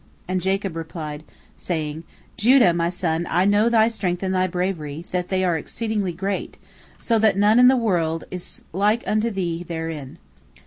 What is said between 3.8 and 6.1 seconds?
strength and thy bravery, that they are exceeding